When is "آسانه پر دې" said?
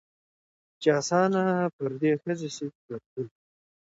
0.99-2.11